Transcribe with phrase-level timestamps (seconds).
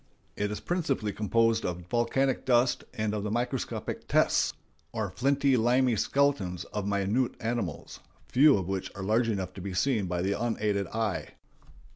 [0.35, 4.51] It is principally composed of volcanic dust and of the microscopic "tests,"
[4.91, 9.75] or flinty limy skeletons of minute animals, few of which are large enough to be
[9.75, 11.35] seen by the unaided eye.